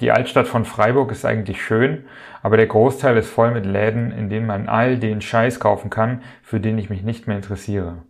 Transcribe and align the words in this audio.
Die 0.00 0.12
Altstadt 0.12 0.46
von 0.46 0.64
Freiburg 0.64 1.10
ist 1.10 1.24
eigentlich 1.24 1.60
schön, 1.60 2.04
aber 2.42 2.56
der 2.56 2.68
Großteil 2.68 3.16
ist 3.16 3.28
voll 3.28 3.50
mit 3.50 3.66
Läden, 3.66 4.12
in 4.12 4.30
denen 4.30 4.46
man 4.46 4.68
all 4.68 5.00
den 5.00 5.20
Scheiß 5.20 5.58
kaufen 5.58 5.90
kann, 5.90 6.22
für 6.44 6.60
den 6.60 6.78
ich 6.78 6.90
mich 6.90 7.02
nicht 7.02 7.26
mehr 7.26 7.34
interessiere. 7.34 8.04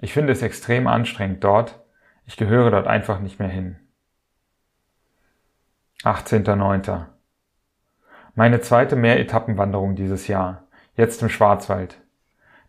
Ich 0.00 0.14
finde 0.14 0.32
es 0.32 0.40
extrem 0.40 0.86
anstrengend 0.86 1.44
dort. 1.44 1.78
Ich 2.24 2.38
gehöre 2.38 2.70
dort 2.70 2.86
einfach 2.86 3.20
nicht 3.20 3.38
mehr 3.38 3.50
hin. 3.50 3.76
18.09. 6.04 7.04
Meine 8.36 8.62
zweite 8.62 8.96
Mehretappenwanderung 8.96 9.96
dieses 9.96 10.28
Jahr. 10.28 10.66
Jetzt 10.96 11.20
im 11.20 11.28
Schwarzwald. 11.28 12.00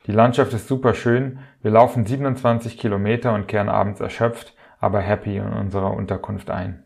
Die 0.05 0.11
Landschaft 0.11 0.53
ist 0.53 0.67
super 0.67 0.93
schön. 0.93 1.39
Wir 1.61 1.71
laufen 1.71 2.05
27 2.05 2.77
Kilometer 2.77 3.33
und 3.33 3.47
kehren 3.47 3.69
abends 3.69 3.99
erschöpft, 3.99 4.55
aber 4.79 5.01
happy 5.01 5.37
in 5.37 5.53
unserer 5.53 5.93
Unterkunft 5.93 6.49
ein. 6.49 6.83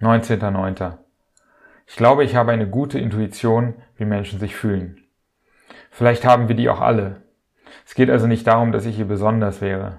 19.09. 0.00 0.98
Ich 1.86 1.96
glaube, 1.96 2.24
ich 2.24 2.36
habe 2.36 2.52
eine 2.52 2.68
gute 2.68 2.98
Intuition, 2.98 3.74
wie 3.96 4.04
Menschen 4.04 4.38
sich 4.38 4.54
fühlen. 4.56 5.04
Vielleicht 5.90 6.24
haben 6.24 6.48
wir 6.48 6.54
die 6.54 6.68
auch 6.68 6.80
alle. 6.80 7.22
Es 7.84 7.94
geht 7.94 8.10
also 8.10 8.26
nicht 8.26 8.46
darum, 8.46 8.72
dass 8.72 8.86
ich 8.86 8.96
hier 8.96 9.08
besonders 9.08 9.60
wäre. 9.60 9.98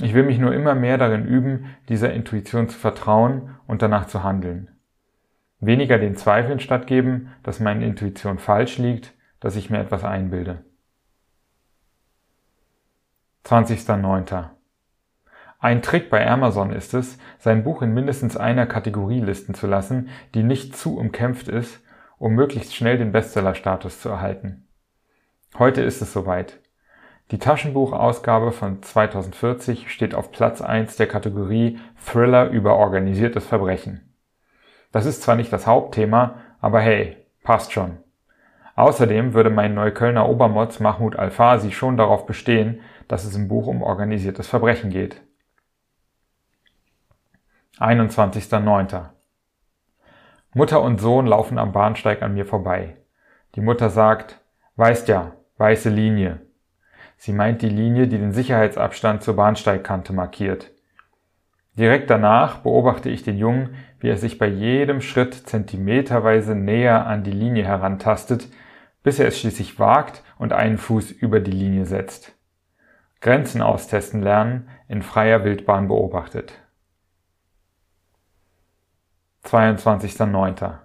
Ich 0.00 0.14
will 0.14 0.22
mich 0.22 0.38
nur 0.38 0.54
immer 0.54 0.74
mehr 0.74 0.98
darin 0.98 1.26
üben, 1.26 1.76
dieser 1.88 2.12
Intuition 2.12 2.68
zu 2.68 2.78
vertrauen 2.78 3.56
und 3.66 3.82
danach 3.82 4.06
zu 4.06 4.22
handeln. 4.22 4.70
Weniger 5.60 5.98
den 5.98 6.16
Zweifeln 6.16 6.58
stattgeben, 6.58 7.32
dass 7.42 7.60
meine 7.60 7.84
Intuition 7.84 8.38
falsch 8.38 8.78
liegt, 8.78 9.12
dass 9.40 9.56
ich 9.56 9.70
mir 9.70 9.78
etwas 9.78 10.04
einbilde. 10.04 10.64
20.09. 13.44 14.50
Ein 15.58 15.82
Trick 15.82 16.08
bei 16.08 16.26
Amazon 16.26 16.72
ist 16.72 16.94
es, 16.94 17.18
sein 17.38 17.62
Buch 17.64 17.82
in 17.82 17.92
mindestens 17.92 18.36
einer 18.38 18.66
Kategorie 18.66 19.20
listen 19.20 19.52
zu 19.52 19.66
lassen, 19.66 20.08
die 20.34 20.42
nicht 20.42 20.74
zu 20.74 20.96
umkämpft 20.96 21.48
ist, 21.48 21.82
um 22.18 22.32
möglichst 22.32 22.74
schnell 22.74 22.96
den 22.96 23.12
Bestseller-Status 23.12 24.00
zu 24.00 24.08
erhalten. 24.08 24.66
Heute 25.58 25.82
ist 25.82 26.00
es 26.00 26.12
soweit. 26.12 26.60
Die 27.30 27.38
Taschenbuchausgabe 27.38 28.52
von 28.52 28.82
2040 28.82 29.90
steht 29.90 30.14
auf 30.14 30.32
Platz 30.32 30.62
1 30.62 30.96
der 30.96 31.06
Kategorie 31.06 31.78
Thriller 32.04 32.48
über 32.48 32.76
organisiertes 32.76 33.46
Verbrechen. 33.46 34.09
Das 34.92 35.06
ist 35.06 35.22
zwar 35.22 35.36
nicht 35.36 35.52
das 35.52 35.66
Hauptthema, 35.66 36.36
aber 36.60 36.80
hey, 36.80 37.16
passt 37.42 37.72
schon. 37.72 37.98
Außerdem 38.76 39.34
würde 39.34 39.50
mein 39.50 39.74
Neuköllner 39.74 40.28
Obermotz 40.28 40.80
Mahmoud 40.80 41.16
Al-Fasi 41.16 41.70
schon 41.70 41.96
darauf 41.96 42.26
bestehen, 42.26 42.80
dass 43.08 43.24
es 43.24 43.36
im 43.36 43.48
Buch 43.48 43.66
um 43.66 43.82
organisiertes 43.82 44.46
Verbrechen 44.46 44.90
geht. 44.90 45.20
21.09. 47.78 49.10
Mutter 50.52 50.82
und 50.82 51.00
Sohn 51.00 51.26
laufen 51.26 51.58
am 51.58 51.72
Bahnsteig 51.72 52.22
an 52.22 52.34
mir 52.34 52.46
vorbei. 52.46 52.96
Die 53.54 53.60
Mutter 53.60 53.90
sagt, 53.90 54.40
weißt 54.76 55.08
ja, 55.08 55.32
weiße 55.58 55.90
Linie. 55.90 56.40
Sie 57.16 57.32
meint 57.32 57.62
die 57.62 57.68
Linie, 57.68 58.08
die 58.08 58.18
den 58.18 58.32
Sicherheitsabstand 58.32 59.22
zur 59.22 59.36
Bahnsteigkante 59.36 60.12
markiert. 60.12 60.70
Direkt 61.74 62.10
danach 62.10 62.58
beobachte 62.58 63.10
ich 63.10 63.22
den 63.22 63.38
Jungen, 63.38 63.76
wie 64.00 64.08
er 64.08 64.16
sich 64.16 64.38
bei 64.38 64.46
jedem 64.46 65.00
Schritt 65.00 65.34
zentimeterweise 65.34 66.54
näher 66.54 67.06
an 67.06 67.22
die 67.22 67.30
Linie 67.30 67.64
herantastet, 67.64 68.48
bis 69.02 69.18
er 69.18 69.28
es 69.28 69.38
schließlich 69.38 69.78
wagt 69.78 70.22
und 70.38 70.52
einen 70.52 70.78
Fuß 70.78 71.10
über 71.10 71.40
die 71.40 71.52
Linie 71.52 71.86
setzt. 71.86 72.34
Grenzen 73.20 73.62
austesten 73.62 74.22
lernen, 74.22 74.68
in 74.88 75.02
freier 75.02 75.44
Wildbahn 75.44 75.88
beobachtet. 75.88 76.54
22.09. 79.44 80.78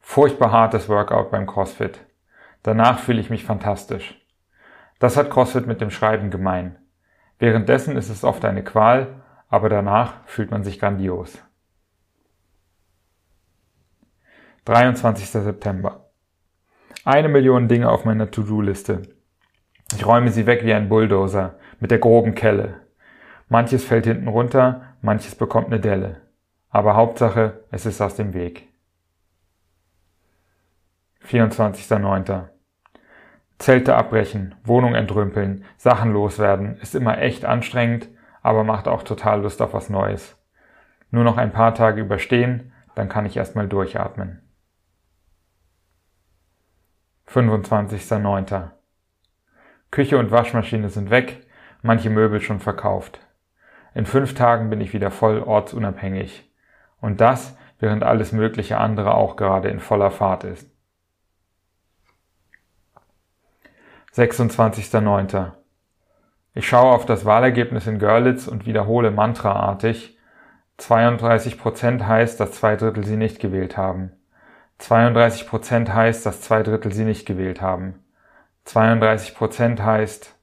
Furchtbar 0.00 0.52
hartes 0.52 0.88
Workout 0.88 1.30
beim 1.30 1.46
CrossFit. 1.46 2.00
Danach 2.62 2.98
fühle 2.98 3.20
ich 3.20 3.30
mich 3.30 3.44
fantastisch. 3.44 4.20
Das 4.98 5.16
hat 5.16 5.30
CrossFit 5.30 5.66
mit 5.66 5.80
dem 5.80 5.90
Schreiben 5.90 6.30
gemein. 6.30 6.76
Währenddessen 7.38 7.96
ist 7.96 8.08
es 8.08 8.24
oft 8.24 8.44
eine 8.44 8.64
Qual, 8.64 9.22
aber 9.48 9.68
danach 9.68 10.26
fühlt 10.26 10.50
man 10.50 10.64
sich 10.64 10.78
grandios. 10.78 11.42
23. 14.66 15.28
September. 15.28 16.10
Eine 17.04 17.28
Million 17.28 17.68
Dinge 17.68 17.90
auf 17.90 18.04
meiner 18.04 18.30
To-Do-Liste. 18.30 19.02
Ich 19.94 20.04
räume 20.04 20.30
sie 20.30 20.46
weg 20.46 20.64
wie 20.64 20.74
ein 20.74 20.90
Bulldozer 20.90 21.58
mit 21.80 21.90
der 21.90 21.98
groben 21.98 22.34
Kelle. 22.34 22.82
Manches 23.48 23.84
fällt 23.84 24.04
hinten 24.04 24.28
runter, 24.28 24.94
manches 25.00 25.34
bekommt 25.34 25.68
eine 25.68 25.80
Delle. 25.80 26.20
Aber 26.68 26.96
Hauptsache, 26.96 27.64
es 27.70 27.86
ist 27.86 28.02
aus 28.02 28.14
dem 28.14 28.34
Weg. 28.34 28.68
24.09. 31.26 32.48
Zelte 33.58 33.96
abbrechen, 33.96 34.54
Wohnung 34.64 34.94
entrümpeln, 34.94 35.64
Sachen 35.78 36.12
loswerden, 36.12 36.76
ist 36.76 36.94
immer 36.94 37.18
echt 37.18 37.46
anstrengend, 37.46 38.08
aber 38.42 38.64
macht 38.64 38.88
auch 38.88 39.02
total 39.02 39.42
Lust 39.42 39.62
auf 39.62 39.74
was 39.74 39.90
Neues. 39.90 40.36
Nur 41.10 41.24
noch 41.24 41.36
ein 41.36 41.52
paar 41.52 41.74
Tage 41.74 42.00
überstehen, 42.00 42.72
dann 42.94 43.08
kann 43.08 43.26
ich 43.26 43.36
erstmal 43.36 43.68
durchatmen. 43.68 44.42
25.09. 47.28 48.70
Küche 49.90 50.18
und 50.18 50.30
Waschmaschine 50.30 50.88
sind 50.88 51.10
weg, 51.10 51.46
manche 51.82 52.10
Möbel 52.10 52.40
schon 52.40 52.60
verkauft. 52.60 53.20
In 53.94 54.06
fünf 54.06 54.34
Tagen 54.34 54.70
bin 54.70 54.80
ich 54.80 54.92
wieder 54.92 55.10
voll 55.10 55.40
ortsunabhängig. 55.42 56.50
Und 57.00 57.20
das, 57.20 57.56
während 57.78 58.02
alles 58.02 58.32
mögliche 58.32 58.78
andere 58.78 59.14
auch 59.14 59.36
gerade 59.36 59.68
in 59.68 59.80
voller 59.80 60.10
Fahrt 60.10 60.44
ist. 60.44 60.70
26.09. 64.14 65.52
Ich 66.58 66.66
schaue 66.66 66.92
auf 66.92 67.06
das 67.06 67.24
Wahlergebnis 67.24 67.86
in 67.86 68.00
Görlitz 68.00 68.48
und 68.48 68.66
wiederhole 68.66 69.12
mantraartig, 69.12 70.18
32% 70.80 72.04
heißt, 72.04 72.40
dass 72.40 72.50
zwei 72.50 72.74
Drittel 72.74 73.04
sie 73.04 73.16
nicht 73.16 73.38
gewählt 73.38 73.76
haben. 73.76 74.10
32% 74.80 75.94
heißt, 75.94 76.26
dass 76.26 76.40
zwei 76.40 76.64
Drittel 76.64 76.92
sie 76.92 77.04
nicht 77.04 77.26
gewählt 77.26 77.62
haben. 77.62 78.02
32% 78.66 79.80
heißt 79.80 80.34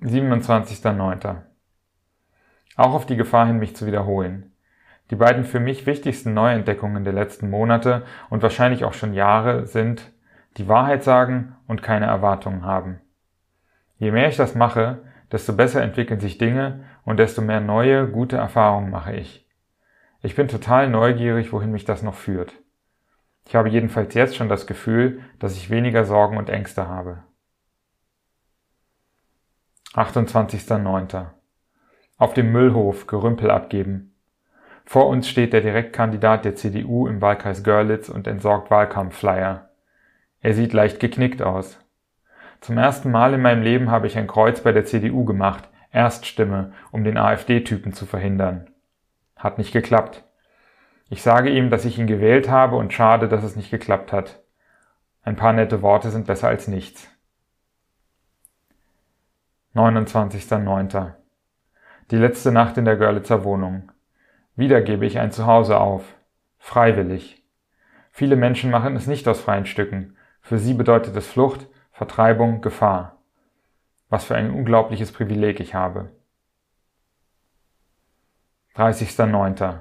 27.09. 0.00 1.36
Auch 2.76 2.94
auf 2.94 3.04
die 3.04 3.16
Gefahr 3.16 3.48
hin, 3.48 3.58
mich 3.58 3.76
zu 3.76 3.86
wiederholen. 3.86 4.50
Die 5.10 5.16
beiden 5.16 5.44
für 5.44 5.60
mich 5.60 5.84
wichtigsten 5.84 6.32
Neuentdeckungen 6.32 7.04
der 7.04 7.12
letzten 7.12 7.50
Monate 7.50 8.06
und 8.30 8.42
wahrscheinlich 8.42 8.86
auch 8.86 8.94
schon 8.94 9.12
Jahre 9.12 9.66
sind 9.66 10.10
die 10.56 10.68
Wahrheit 10.68 11.04
sagen 11.04 11.54
und 11.66 11.82
keine 11.82 12.06
Erwartungen 12.06 12.64
haben. 12.64 13.02
Je 13.98 14.10
mehr 14.10 14.28
ich 14.28 14.36
das 14.36 14.54
mache, 14.54 15.02
desto 15.30 15.52
besser 15.52 15.82
entwickeln 15.82 16.20
sich 16.20 16.38
Dinge 16.38 16.84
und 17.04 17.18
desto 17.18 17.42
mehr 17.42 17.60
neue, 17.60 18.08
gute 18.08 18.36
Erfahrungen 18.36 18.90
mache 18.90 19.14
ich. 19.14 19.46
Ich 20.22 20.34
bin 20.34 20.48
total 20.48 20.88
neugierig, 20.88 21.52
wohin 21.52 21.70
mich 21.70 21.84
das 21.84 22.02
noch 22.02 22.14
führt. 22.14 22.52
Ich 23.46 23.54
habe 23.54 23.68
jedenfalls 23.68 24.14
jetzt 24.14 24.36
schon 24.36 24.48
das 24.48 24.66
Gefühl, 24.66 25.20
dass 25.38 25.56
ich 25.56 25.70
weniger 25.70 26.04
Sorgen 26.04 26.36
und 26.36 26.50
Ängste 26.50 26.88
habe. 26.88 27.22
28.09. 29.94 31.26
Auf 32.18 32.34
dem 32.34 32.52
Müllhof 32.52 33.06
Gerümpel 33.06 33.50
abgeben. 33.50 34.14
Vor 34.84 35.06
uns 35.08 35.28
steht 35.28 35.52
der 35.52 35.60
Direktkandidat 35.60 36.44
der 36.44 36.54
CDU 36.56 37.06
im 37.06 37.20
Wahlkreis 37.20 37.62
Görlitz 37.62 38.08
und 38.08 38.26
entsorgt 38.26 38.70
Wahlkampfflyer. 38.70 39.70
Er 40.40 40.54
sieht 40.54 40.72
leicht 40.72 41.00
geknickt 41.00 41.42
aus. 41.42 41.78
Zum 42.60 42.76
ersten 42.78 43.10
Mal 43.10 43.34
in 43.34 43.42
meinem 43.42 43.62
Leben 43.62 43.90
habe 43.90 44.06
ich 44.06 44.18
ein 44.18 44.26
Kreuz 44.26 44.60
bei 44.60 44.72
der 44.72 44.84
CDU 44.84 45.24
gemacht, 45.24 45.68
Erststimme, 45.90 46.72
um 46.90 47.04
den 47.04 47.16
AfD-Typen 47.16 47.92
zu 47.92 48.04
verhindern. 48.04 48.68
Hat 49.36 49.58
nicht 49.58 49.72
geklappt. 49.72 50.24
Ich 51.08 51.22
sage 51.22 51.50
ihm, 51.50 51.70
dass 51.70 51.84
ich 51.84 51.98
ihn 51.98 52.06
gewählt 52.06 52.50
habe 52.50 52.76
und 52.76 52.92
schade, 52.92 53.28
dass 53.28 53.42
es 53.42 53.56
nicht 53.56 53.70
geklappt 53.70 54.12
hat. 54.12 54.42
Ein 55.22 55.36
paar 55.36 55.52
nette 55.52 55.80
Worte 55.80 56.10
sind 56.10 56.26
besser 56.26 56.48
als 56.48 56.68
nichts. 56.68 57.08
29.09. 59.74 61.12
Die 62.10 62.16
letzte 62.16 62.52
Nacht 62.52 62.76
in 62.76 62.84
der 62.84 62.96
Görlitzer 62.96 63.44
Wohnung. 63.44 63.92
Wieder 64.56 64.82
gebe 64.82 65.06
ich 65.06 65.18
ein 65.18 65.30
Zuhause 65.30 65.78
auf. 65.78 66.02
Freiwillig. 66.58 67.44
Viele 68.10 68.36
Menschen 68.36 68.70
machen 68.70 68.96
es 68.96 69.06
nicht 69.06 69.28
aus 69.28 69.40
freien 69.40 69.66
Stücken. 69.66 70.16
Für 70.40 70.58
sie 70.58 70.74
bedeutet 70.74 71.14
es 71.16 71.26
Flucht, 71.26 71.68
Vertreibung, 71.98 72.60
Gefahr. 72.60 73.18
Was 74.08 74.24
für 74.24 74.36
ein 74.36 74.52
unglaubliches 74.52 75.10
Privileg 75.10 75.58
ich 75.58 75.74
habe. 75.74 76.10
30.09. 78.76 79.80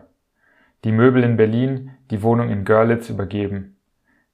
Die 0.84 0.92
Möbel 0.92 1.24
in 1.24 1.38
Berlin, 1.38 1.92
die 2.10 2.24
Wohnung 2.24 2.50
in 2.50 2.66
Görlitz 2.66 3.12
übergeben. 3.12 3.78